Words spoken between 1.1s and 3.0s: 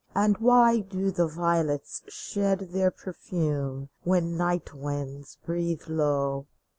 the violets shed their